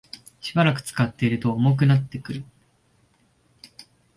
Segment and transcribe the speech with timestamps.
[0.39, 2.43] しばらく使っていると重くなってくる